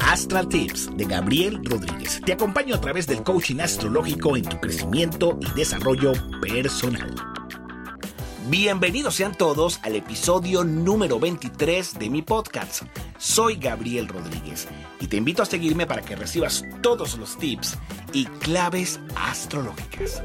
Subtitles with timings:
[0.00, 2.20] Astral Tips de Gabriel Rodríguez.
[2.24, 7.14] Te acompaño a través del coaching astrológico en tu crecimiento y desarrollo personal.
[8.48, 12.82] Bienvenidos sean todos al episodio número 23 de mi podcast.
[13.16, 14.66] Soy Gabriel Rodríguez
[15.00, 17.78] y te invito a seguirme para que recibas todos los tips
[18.12, 20.22] y claves astrológicas.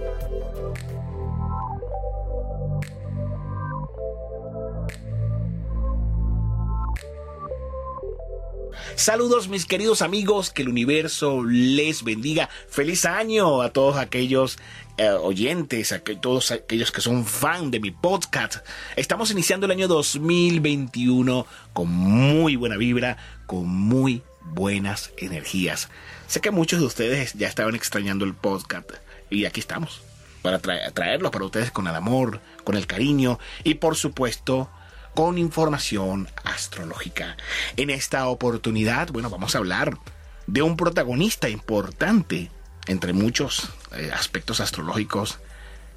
[8.98, 12.50] Saludos mis queridos amigos, que el universo les bendiga.
[12.68, 14.58] Feliz año a todos aquellos
[14.98, 18.56] eh, oyentes, a todos aquellos que son fan de mi podcast.
[18.96, 25.90] Estamos iniciando el año 2021 con muy buena vibra, con muy buenas energías.
[26.26, 28.90] Sé que muchos de ustedes ya estaban extrañando el podcast
[29.30, 30.02] y aquí estamos
[30.42, 34.72] para traerlo para ustedes con el amor, con el cariño y por supuesto
[35.18, 37.38] con información astrológica.
[37.76, 39.98] En esta oportunidad, bueno, vamos a hablar
[40.46, 42.52] de un protagonista importante
[42.86, 45.40] entre muchos eh, aspectos astrológicos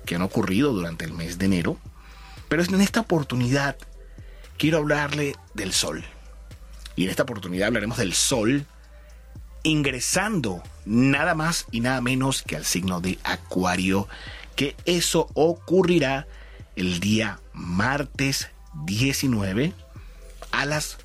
[0.06, 1.76] que han ocurrido durante el mes de enero.
[2.48, 3.76] Pero en esta oportunidad
[4.56, 6.02] quiero hablarle del Sol.
[6.96, 8.64] Y en esta oportunidad hablaremos del Sol
[9.64, 14.08] ingresando nada más y nada menos que al signo de Acuario,
[14.56, 16.26] que eso ocurrirá
[16.74, 19.72] el día martes 19
[20.52, 20.98] a las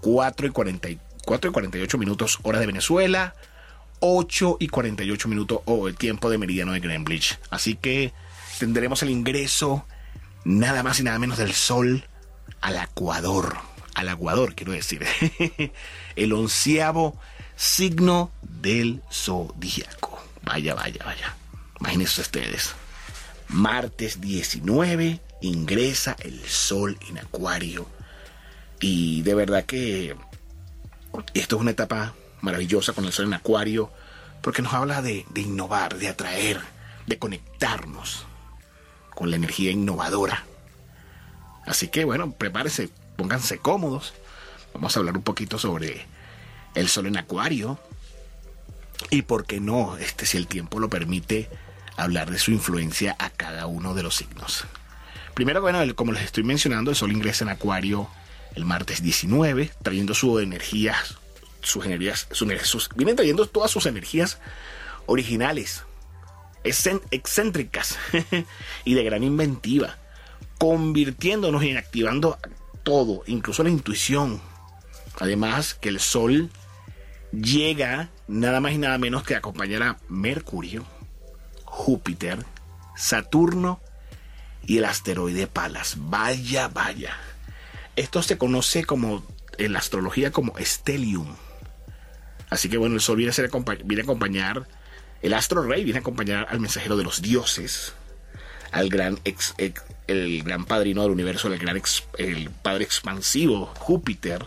[0.00, 3.34] 4 y, 48 minutos hora de Venezuela,
[4.00, 7.38] 8 y 48 minutos o el tiempo de meridiano de Greenwich.
[7.50, 8.12] Así que
[8.58, 9.86] tendremos el ingreso
[10.44, 12.04] nada más y nada menos del Sol
[12.60, 13.56] al Ecuador.
[13.94, 15.04] Al Ecuador, quiero decir.
[16.16, 17.18] el onceavo
[17.56, 20.22] signo del zodíaco.
[20.42, 21.36] Vaya, vaya, vaya.
[21.80, 22.74] Imagínense ustedes.
[23.48, 27.86] Martes 19 ingresa el sol en Acuario.
[28.80, 30.16] Y de verdad que
[31.34, 33.90] esto es una etapa maravillosa con el sol en Acuario,
[34.42, 36.60] porque nos habla de, innovar, de atraer,
[37.06, 38.26] de conectarnos
[39.14, 40.44] con la energía innovadora.
[41.66, 44.14] Así que bueno, prepárense, pónganse cómodos.
[44.72, 46.06] Vamos a hablar un poquito sobre
[46.74, 47.78] el sol en Acuario.
[49.10, 51.48] Y por qué no, este, si el tiempo lo permite,
[51.96, 54.66] hablar de su influencia a cada uno de los signos.
[55.34, 58.08] Primero, bueno, como les estoy mencionando, el Sol ingresa en Acuario
[58.54, 61.16] el martes 19, trayendo sus energías,
[61.62, 61.84] sus,
[62.96, 64.38] vienen trayendo todas sus energías
[65.06, 65.84] originales,
[66.64, 67.98] excéntricas
[68.84, 69.98] y de gran inventiva,
[70.58, 72.38] convirtiéndonos y activando
[72.82, 74.40] todo, incluso la intuición.
[75.18, 76.50] Además que el Sol
[77.32, 80.84] llega nada más y nada menos que acompañar a Mercurio,
[81.64, 82.44] Júpiter,
[82.96, 83.80] Saturno
[84.66, 85.96] y el asteroide Palas.
[85.98, 87.16] Vaya, vaya.
[87.96, 89.24] Esto se conoce como
[89.58, 91.36] en la astrología como Stellium.
[92.48, 93.50] Así que bueno, el Sol viene a, ser,
[93.84, 94.66] viene a acompañar,
[95.22, 97.94] el astro rey viene a acompañar al mensajero de los dioses,
[98.72, 99.54] al gran, ex,
[100.06, 101.80] el gran padrino del universo, el gran
[102.18, 104.44] el padre expansivo Júpiter,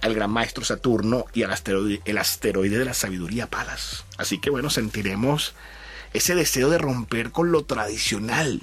[0.00, 4.04] al gran maestro Saturno y al asteroide, el asteroide de la sabiduría Palas.
[4.16, 5.54] Así que bueno, sentiremos
[6.12, 8.62] ese deseo de romper con lo tradicional,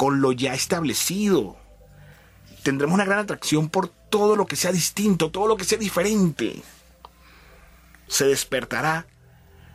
[0.00, 1.58] con lo ya establecido.
[2.62, 6.62] Tendremos una gran atracción por todo lo que sea distinto, todo lo que sea diferente.
[8.06, 9.06] Se despertará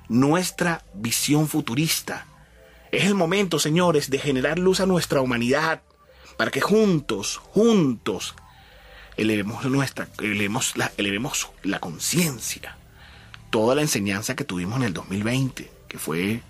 [0.10, 2.26] nuestra visión futurista.
[2.92, 5.84] Es el momento, señores, de generar luz a nuestra humanidad
[6.38, 8.34] para que juntos, juntos,
[9.18, 12.78] elevemos nuestra, elevemos la, elevemos la conciencia.
[13.52, 16.42] Toda la enseñanza que tuvimos en el 2020, que fue,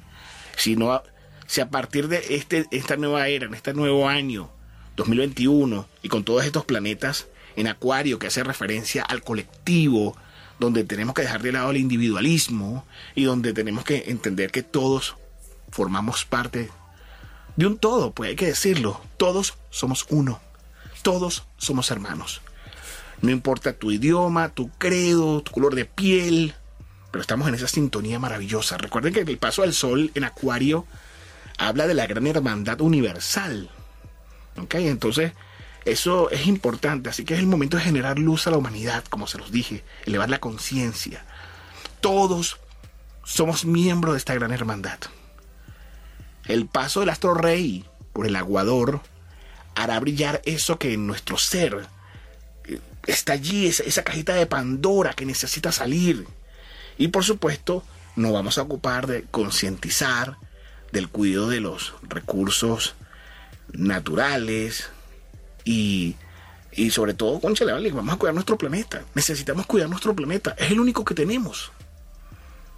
[0.56, 1.04] si no,
[1.48, 4.50] si a partir de este, esta nueva era, en este nuevo año
[4.96, 10.16] 2021, y con todos estos planetas en Acuario que hace referencia al colectivo,
[10.60, 15.16] donde tenemos que dejar de lado el individualismo y donde tenemos que entender que todos
[15.70, 16.70] formamos parte
[17.56, 20.40] de un todo, pues hay que decirlo, todos somos uno,
[21.04, 22.42] todos somos hermanos.
[23.22, 26.54] No importa tu idioma, tu credo, tu color de piel,
[27.12, 28.78] pero estamos en esa sintonía maravillosa.
[28.78, 30.86] Recuerden que el paso al sol en Acuario
[31.58, 33.70] habla de la gran hermandad universal.
[34.58, 34.76] ¿Ok?
[34.76, 35.34] Entonces,
[35.86, 37.10] eso es importante.
[37.10, 39.84] Así que es el momento de generar luz a la humanidad, como se los dije,
[40.06, 41.26] elevar la conciencia.
[42.02, 42.60] Todos
[43.24, 45.00] somos miembros de esta gran hermandad.
[46.46, 49.02] El paso del astro rey por el aguador
[49.74, 51.88] hará brillar eso que en nuestro ser
[52.66, 56.28] eh, está allí, esa, esa cajita de Pandora que necesita salir.
[56.98, 57.84] Y por supuesto,
[58.16, 60.38] nos vamos a ocupar de concientizar,
[60.96, 62.96] del cuidado de los recursos
[63.74, 64.90] naturales
[65.66, 66.16] y
[66.72, 69.04] Y sobre todo, concha, vale, vamos a cuidar nuestro planeta.
[69.14, 70.56] Necesitamos cuidar nuestro planeta.
[70.58, 71.72] Es el único que tenemos.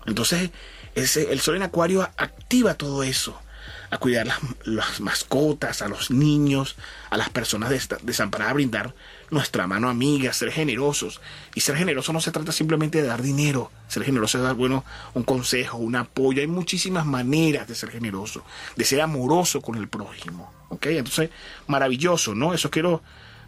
[0.06, 0.52] Entonces,
[0.94, 3.40] ese, el sol en acuario activa todo eso
[3.90, 4.28] a cuidar
[4.64, 6.76] las, mascotas, a los niños,
[7.10, 7.70] a las personas
[8.02, 8.94] desamparadas, a brindar
[9.30, 11.22] nuestra mano amiga, ser generosos.
[11.56, 14.84] Y ser generoso no se trata simplemente de dar dinero, ser generoso es dar, bueno,
[15.14, 16.42] un consejo, un apoyo.
[16.42, 18.44] Hay muchísimas maneras de ser generoso,
[18.76, 20.52] de ser amoroso con el prójimo.
[20.70, 20.88] ¿Ok?
[20.88, 21.30] Entonces,
[21.68, 22.54] maravilloso, ¿no?
[22.54, 23.02] Eso quiero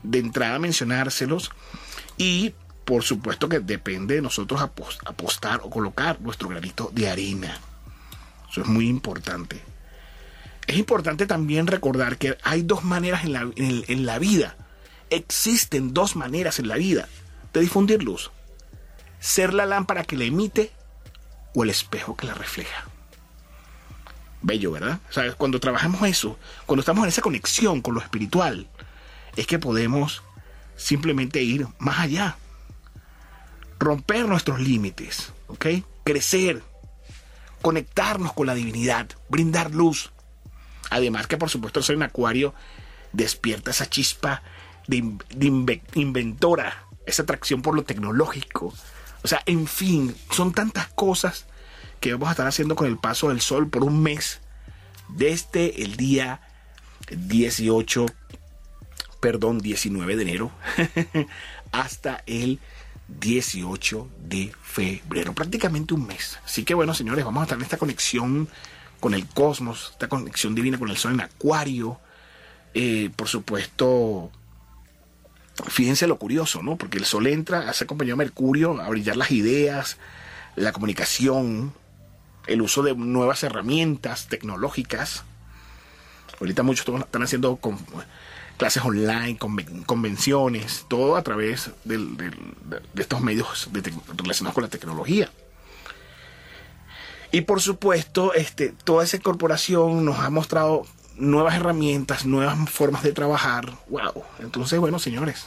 [0.04, 1.52] de entrada mencionárselos.
[2.18, 2.54] Y
[2.86, 7.56] por supuesto que depende de nosotros apostar o colocar nuestro granito de arena.
[8.50, 9.62] Eso es muy importante.
[10.70, 14.56] Es importante también recordar que hay dos maneras en la, en la vida.
[15.10, 17.10] Existen dos maneras en la vida
[17.54, 18.30] de difundir luz.
[19.20, 20.72] Ser la lámpara que la emite
[21.56, 22.86] o el espejo que la refleja.
[24.44, 25.00] Bello, ¿verdad?
[25.10, 26.38] O cuando trabajamos eso,
[26.68, 28.68] cuando estamos en esa conexión con lo espiritual,
[29.38, 30.22] es que podemos
[30.76, 32.38] simplemente ir más allá.
[33.80, 35.66] Romper nuestros límites, ¿ok?
[36.04, 36.62] Crecer,
[37.64, 40.12] conectarnos con la divinidad, brindar luz.
[40.90, 42.54] Además que por supuesto ser un acuario
[43.12, 44.44] despierta esa chispa
[44.88, 48.74] de, inventora, esa atracción por lo tecnológico.
[49.24, 51.46] O sea, en fin, son tantas cosas
[52.00, 54.40] que vamos a estar haciendo con el paso del sol por un mes,
[55.10, 56.42] desde el día
[57.12, 58.06] 18,
[59.20, 60.52] perdón, 19 de enero,
[61.72, 62.60] hasta el
[63.20, 66.40] 18 de febrero, prácticamente un mes.
[66.46, 68.48] Así que bueno, señores, vamos a estar en esta conexión
[69.00, 72.00] con el cosmos, esta conexión divina con el sol en acuario.
[72.74, 74.32] Eh, por supuesto,
[75.68, 76.76] fíjense lo curioso, ¿no?
[76.76, 79.98] Porque el sol entra, hace compañía a Mercurio a brillar las ideas,
[80.56, 81.74] la comunicación,
[82.48, 85.24] el uso de nuevas herramientas tecnológicas.
[86.40, 87.78] Ahorita muchos están haciendo con,
[88.60, 89.38] clases online,
[89.86, 91.98] convenciones, todo a través de,
[92.98, 93.70] estos medios
[94.18, 95.32] relacionados con la tecnología.
[97.32, 100.86] Y por supuesto, este, toda esa corporación nos ha mostrado
[101.16, 103.78] nuevas herramientas, nuevas formas de trabajar.
[103.90, 104.24] ¡Wow!
[104.40, 105.46] Entonces, bueno, señores,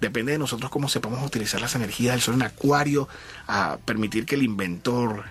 [0.00, 3.08] depende de nosotros cómo sepamos utilizar las energías del sol en acuario,
[3.46, 5.24] a permitir que el inventor,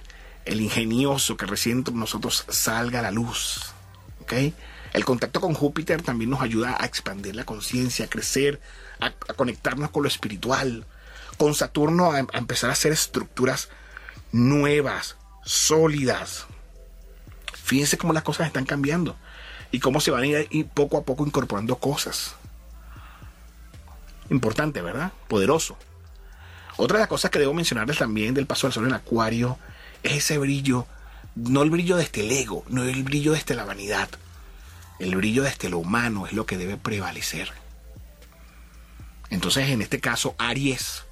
[0.46, 3.74] el ingenioso que reside nosotros salga a la luz.
[4.22, 4.34] ¿Ok?
[4.94, 8.62] El contacto con Júpiter también nos ayuda a expandir la conciencia, a crecer,
[9.00, 10.86] a, conectarnos con lo espiritual.
[11.38, 13.70] Con Saturno a empezar a hacer estructuras
[14.32, 15.16] nuevas,
[15.46, 16.46] sólidas.
[17.54, 19.16] Fíjense cómo las cosas están cambiando
[19.72, 22.36] y cómo se van a ir poco a poco incorporando cosas.
[24.30, 25.12] Importante, ¿verdad?
[25.28, 25.78] Poderoso.
[26.78, 29.58] Otra de las cosas que debo mencionarles también del paso del sol en Acuario
[30.04, 30.88] es ese brillo,
[31.36, 34.10] no el brillo desde el ego, no el brillo desde la vanidad.
[35.00, 37.52] El brillo desde lo humano es lo que debe prevalecer.
[39.30, 41.04] Entonces, en este caso, Aries,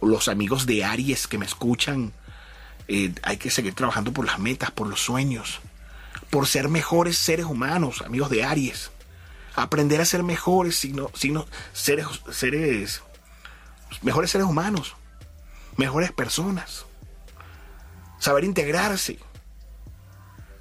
[0.00, 2.12] los amigos de Aries que me escuchan,
[2.88, 5.60] eh, hay que seguir trabajando por las metas, por los sueños,
[6.30, 8.90] por ser mejores seres humanos, amigos de Aries.
[9.54, 13.02] Aprender a ser mejores sino, sino seres, seres,
[14.02, 14.94] mejores seres humanos,
[15.76, 16.84] mejores personas.
[18.18, 19.18] Saber integrarse,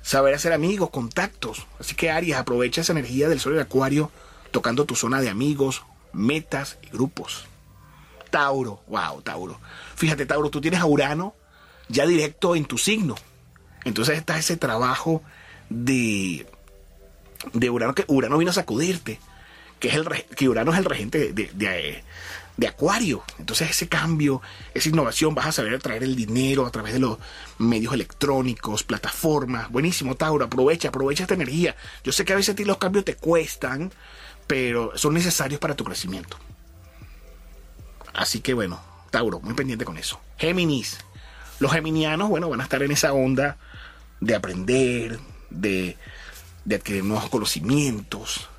[0.01, 1.68] saber hacer amigos, contactos.
[1.80, 4.12] Así que Aries, aprovecha esa energía del sol y acuario
[4.51, 5.83] tocando tu zona de amigos,
[6.13, 7.45] metas y grupos.
[8.30, 9.59] Tauro, wow, Tauro.
[9.95, 11.35] Fíjate, Tauro, tú tienes a Urano
[11.89, 13.15] ya directo en tu signo.
[13.83, 15.21] Entonces está ese trabajo
[15.69, 16.47] de,
[17.54, 19.19] de Urano, que Urano vino a sacudirte,
[19.80, 22.04] que, es el, que Urano es el regente de,
[22.57, 23.23] de, Acuario.
[23.37, 24.42] Entonces ese cambio,
[24.73, 27.19] esa innovación, vas a saber atraer el dinero a través de los
[27.59, 29.69] medios electrónicos, plataformas.
[29.69, 31.75] Buenísimo, Tauro, aprovecha, aprovecha esta energía.
[32.04, 33.92] Yo sé que a veces a ti los cambios te cuestan,
[34.47, 36.37] pero son necesarios para tu crecimiento.
[38.13, 38.80] Así que bueno,
[39.11, 40.19] Tauro, muy pendiente con eso.
[40.37, 41.05] Géminis,
[41.59, 43.57] los geminianos, bueno, van a estar en esa onda
[44.19, 45.19] de aprender,
[45.50, 45.97] de,
[46.69, 48.50] adquirir nuevos conocimientos,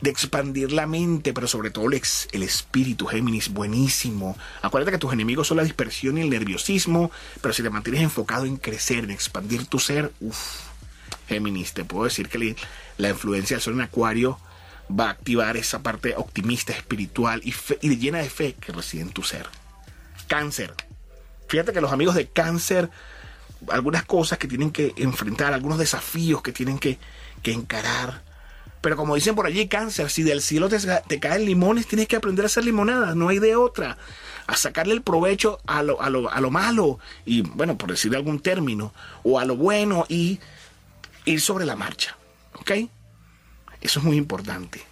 [0.00, 1.94] de expandir la mente, pero sobre todo el,
[2.42, 4.36] espíritu, Géminis, buenísimo.
[4.62, 7.10] Acuérdate que tus enemigos son la dispersión y el nerviosismo,
[7.40, 10.60] pero si te mantienes enfocado en crecer, en expandir tu ser, uff,
[11.28, 12.56] Géminis, te puedo decir que
[12.98, 14.38] la influencia del sol en Acuario
[14.90, 19.22] va a activar esa parte optimista, espiritual y llena de fe que reside en tu
[19.22, 19.46] ser.
[20.28, 20.74] Cáncer,
[21.54, 22.90] Fíjate que los amigos de cáncer,
[23.70, 26.98] algunas cosas que tienen que enfrentar, algunos desafíos que tienen que,
[27.44, 28.24] encarar.
[28.80, 32.44] Pero como dicen por allí, cáncer, si del cielo te, caen limones, tienes que aprender
[32.44, 33.98] a hacer limonada, no hay de otra.
[34.48, 38.16] A sacarle el provecho a lo, a lo, a lo malo, y bueno, por decir
[38.16, 38.92] algún término,
[39.22, 40.40] o a lo bueno, y
[41.24, 42.16] ir sobre la marcha.
[42.54, 42.72] ¿Ok?
[43.80, 44.82] Eso es muy importante.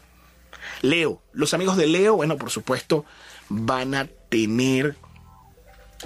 [0.80, 3.04] Leo, los amigos de Leo, bueno, por supuesto,
[3.48, 4.96] van a tener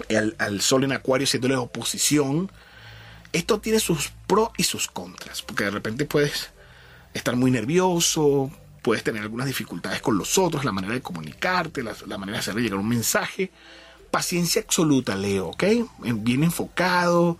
[0.09, 2.51] al Sol en Acuario siendo la oposición.
[3.33, 6.51] Esto tiene sus pros y sus contras, porque de repente puedes
[7.13, 8.51] estar muy nervioso,
[8.83, 12.55] puedes tener algunas dificultades con los otros, la manera de comunicarte, la, manera de hacer
[12.55, 13.51] llegar un mensaje.
[14.11, 15.65] Paciencia absoluta, Leo, ¿ok?
[15.99, 17.37] Bien enfocado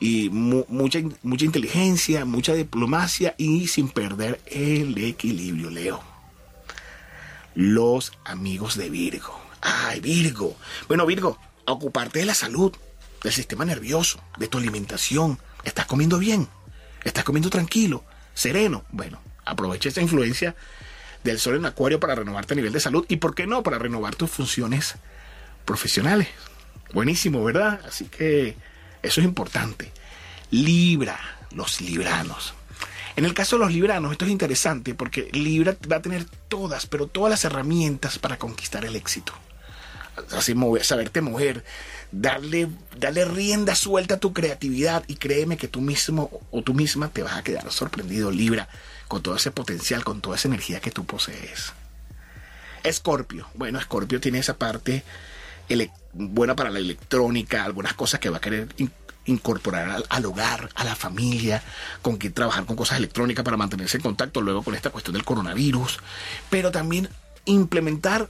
[0.00, 6.02] y mucha, mucha inteligencia, mucha diplomacia y sin perder el equilibrio, Leo.
[7.54, 9.38] Los amigos de Virgo.
[9.60, 10.56] Ay, Virgo.
[10.86, 11.38] Bueno, Virgo,
[11.72, 12.72] ocuparte de la salud,
[13.22, 15.38] del sistema nervioso, de tu alimentación.
[15.64, 16.48] ¿Estás comiendo bien?
[17.04, 18.04] ¿Estás comiendo tranquilo?
[18.34, 18.84] ¿Sereno?
[18.90, 20.54] Bueno, aprovecha esa influencia
[21.24, 23.78] del sol en acuario para renovarte a nivel de salud y, ¿por qué no?, para
[23.78, 24.94] renovar tus funciones
[25.64, 26.28] profesionales.
[26.92, 27.80] Buenísimo, ¿verdad?
[27.86, 28.56] Así que
[29.02, 29.92] eso es importante.
[30.50, 31.18] Libra,
[31.50, 32.54] los libranos.
[33.16, 36.86] En el caso de los libranos, esto es interesante porque Libra va a tener todas,
[36.86, 39.32] pero todas las herramientas para conquistar el éxito.
[40.32, 41.64] Así, mover, saberte mover,
[42.12, 47.08] darle, darle rienda suelta a tu creatividad y créeme que tú mismo o tú misma
[47.08, 48.68] te vas a quedar sorprendido, Libra
[49.08, 51.72] con todo ese potencial, con toda esa energía que tú posees.
[52.84, 53.48] Escorpio.
[53.54, 55.02] Bueno, Escorpio tiene esa parte
[56.12, 58.68] buena para la electrónica, algunas cosas que va a querer
[59.24, 61.62] incorporar al, hogar, a la familia,
[62.02, 65.24] con que trabajar con cosas electrónicas para mantenerse en contacto luego con esta cuestión del
[65.24, 65.98] coronavirus,
[66.48, 67.08] pero también
[67.44, 68.28] implementar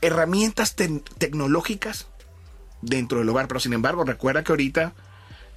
[0.00, 2.06] herramientas tecnológicas
[2.82, 3.48] dentro del hogar.
[3.48, 4.92] Pero sin embargo, recuerda que ahorita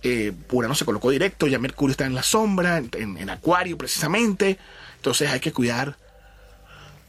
[0.04, 4.58] eh, Urano se colocó directo, ya Mercurio está en la sombra, en, Acuario precisamente.
[4.98, 5.98] Entonces hay que cuidar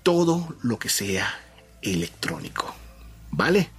[0.02, 1.34] todo lo que sea
[1.80, 2.74] electrónico.
[3.30, 3.70] ¿Vale?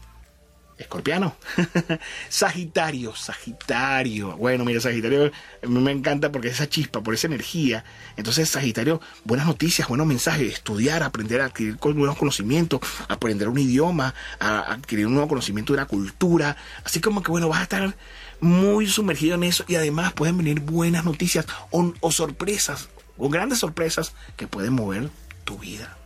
[0.77, 1.35] Escorpiano.
[2.29, 4.35] Sagitario, Sagitario.
[4.37, 5.31] Bueno, mira, Sagitario
[5.67, 7.83] me encanta porque esa chispa, por esa energía.
[8.17, 14.73] Entonces, Sagitario, buenas noticias, buenos mensajes, estudiar, aprender adquirir nuevos conocimientos, aprender un idioma, a
[14.73, 16.57] adquirir un nuevo conocimiento de una cultura.
[16.83, 17.95] Así como que, bueno, vas a estar
[18.39, 24.13] muy sumergido en eso y además pueden venir buenas noticias o, sorpresas o grandes sorpresas
[24.35, 25.09] que pueden mover
[25.45, 25.97] tu vida.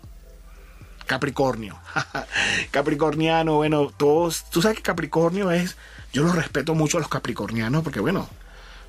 [1.08, 1.80] Capricornio.
[2.72, 5.78] Capricorniano, bueno, todos, tú sabes que Capricornio es,
[6.14, 8.30] yo los respeto mucho a los capricornianos porque bueno,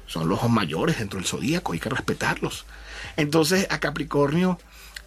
[0.07, 2.67] son los mayores dentro del zodíaco, hay que respetarlos.
[3.17, 4.59] Entonces a Capricornio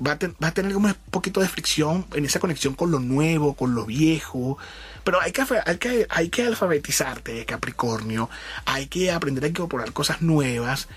[0.05, 3.85] va a, tener un poquito de fricción en esa conexión con lo nuevo, con lo
[3.85, 4.57] viejo.
[5.03, 8.29] Pero hay que, hay que, hay que alfabetizarte, Capricornio.
[8.65, 10.87] Hay que aprender a incorporar cosas nuevas,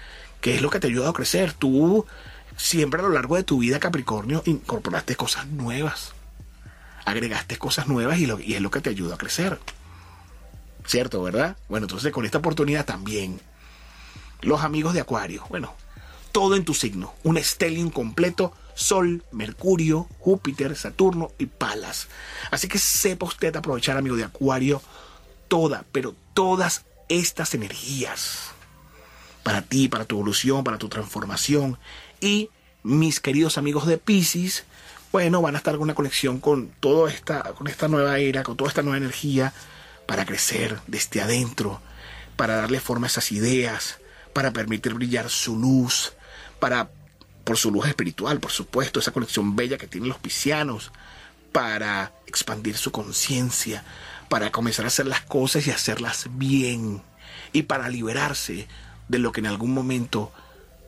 [0.40, 1.52] que es lo que te ayuda a crecer.
[1.52, 2.06] Tú
[2.56, 6.12] siempre a lo largo de tu vida, Capricornio, incorporaste cosas nuevas.
[7.04, 9.58] Agregaste cosas nuevas y, y es lo que te ayuda a crecer.
[10.86, 11.56] ¿Cierto, verdad?
[11.68, 13.40] Bueno, entonces con esta oportunidad también.
[14.40, 15.44] Los amigos de Acuario.
[15.48, 15.74] Bueno,
[16.32, 17.14] todo en tu signo.
[17.22, 22.08] Un stellium completo Sol, Mercurio, Júpiter, Saturno y Palas.
[22.50, 24.82] Así que sepa usted aprovechar, amigo de Acuario,
[25.48, 28.54] toda, pero todas estas energías
[29.44, 31.78] para ti, para tu evolución, para tu transformación.
[32.20, 32.50] Y
[32.82, 34.64] mis queridos amigos de Pisces,
[35.12, 38.56] bueno, van a estar con una conexión con toda esta, con esta nueva era, con
[38.56, 39.52] toda esta nueva energía
[40.06, 41.80] para crecer desde adentro,
[42.34, 44.00] para darle forma a esas ideas,
[44.32, 46.14] para permitir brillar su luz,
[46.58, 46.90] para
[47.44, 50.90] por su luz espiritual, por supuesto, esa conexión bella que tienen los piscianos,
[51.52, 53.84] para expandir su conciencia,
[54.28, 57.02] para comenzar a hacer las cosas y hacerlas bien,
[57.52, 58.66] y para liberarse
[59.08, 60.32] de lo que en algún momento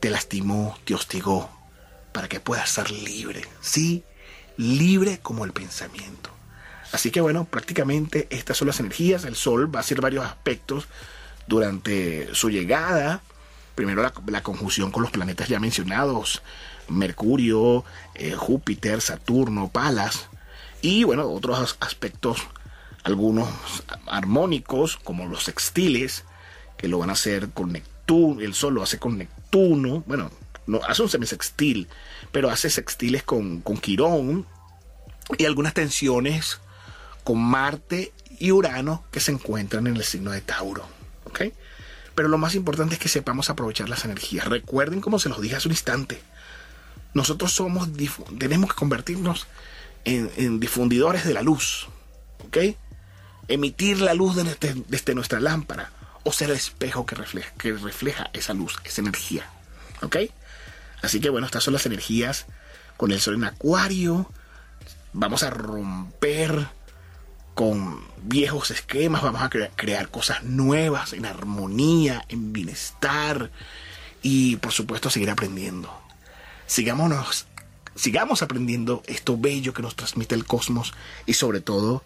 [0.01, 1.51] te lastimó, te hostigó,
[2.13, 4.05] para que puedas ser libre, sí,
[4.57, 6.31] libre como el pensamiento.
[6.93, 10.87] Así que bueno, prácticamente estas son las energías, el Sol va a hacer varios aspectos
[11.47, 13.23] durante su llegada,
[13.75, 16.43] primero la, conjunción con los planetas ya mencionados,
[16.89, 20.29] Mercurio, eh, Júpiter, Saturno, Palas,
[20.81, 22.39] y bueno, otros aspectos,
[23.03, 23.49] algunos
[24.07, 26.25] armónicos, como los sextiles,
[26.77, 27.73] que lo van a hacer con
[28.07, 30.31] Neptuno, el Sol lo hace con Neptuno, bueno,
[30.67, 31.89] no hace un semisextil,
[32.31, 34.47] pero hace sextiles con, con Quirón,
[35.39, 36.61] y algunas tensiones
[37.25, 40.87] con Marte y Urano que se encuentran en el signo de Tauro.
[42.15, 44.47] pero lo más importante es que sepamos aprovechar las energías.
[44.47, 46.23] Recuerden como se los dije hace un instante.
[47.13, 47.89] Nosotros somos,
[48.39, 49.47] tenemos que convertirnos
[50.05, 51.89] en, difundidores de la luz.
[53.49, 55.93] Emitir la luz desde, nuestra lámpara.
[56.27, 59.47] O ser el espejo que refleja, que refleja esa luz, esa energía.
[60.03, 60.17] ¿Ok?
[61.03, 62.47] Así que bueno, estas son las energías
[62.97, 64.29] con el sol en acuario.
[65.13, 66.67] Vamos a romper
[67.55, 73.53] con viejos esquemas, vamos a crear cosas nuevas, en armonía, en bienestar
[74.21, 75.97] y por supuesto seguir aprendiendo.
[76.67, 77.47] Sigámonos
[77.95, 80.93] sigamos aprendiendo esto bello que nos transmite el cosmos
[81.25, 82.05] y sobre todo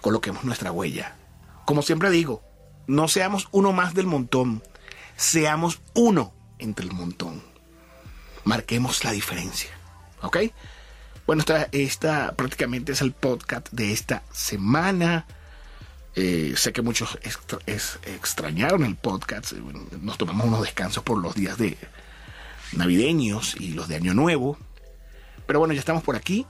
[0.00, 1.16] coloquemos nuestra huella.
[1.64, 2.42] Como siempre digo,
[2.86, 4.62] no seamos uno más del montón,
[5.16, 7.42] seamos uno entre el montón.
[8.44, 9.70] Marquemos la diferencia.
[10.22, 10.38] ¿Ok?
[11.26, 15.26] Bueno, esta, prácticamente es el podcast de esta semana.
[16.14, 17.18] Eh, sé que muchos
[18.06, 19.52] extrañaron el podcast.
[19.52, 21.78] Nos tomamos unos descansos por los días de
[22.72, 24.58] navideños y los de Año Nuevo.
[25.46, 26.46] Pero bueno, ya estamos por aquí.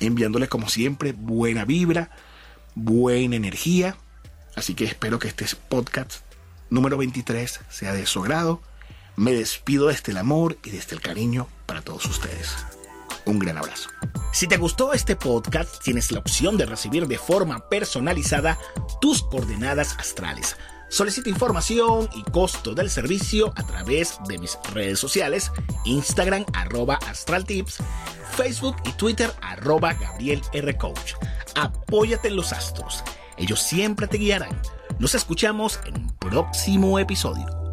[0.00, 2.10] Enviándoles como siempre buena vibra,
[2.74, 3.96] buena energía.
[4.56, 6.20] Así que espero que este podcast
[6.70, 8.60] número 23 sea de su agrado.
[9.16, 12.54] Me despido desde el amor y desde el cariño para todos ustedes.
[13.26, 13.88] Un gran abrazo.
[14.32, 18.58] Si te gustó este podcast, tienes la opción de recibir de forma personalizada
[19.00, 20.56] tus coordenadas astrales.
[20.90, 25.50] Solicita información y costo del servicio a través de mis redes sociales,
[25.84, 27.78] Instagram arroba astraltips,
[28.36, 30.76] Facebook y Twitter arroba Gabriel R.
[30.76, 31.14] Coach.
[31.56, 33.02] Apóyate en los astros,
[33.36, 34.60] ellos siempre te guiarán.
[34.98, 37.63] Nos escuchamos en un próximo episodio.